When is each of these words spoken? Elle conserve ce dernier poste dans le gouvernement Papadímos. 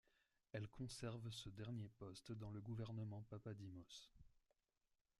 Elle 0.51 0.67
conserve 0.67 1.29
ce 1.29 1.49
dernier 1.49 1.87
poste 1.99 2.31
dans 2.31 2.49
le 2.49 2.59
gouvernement 2.59 3.21
Papadímos. 3.29 4.09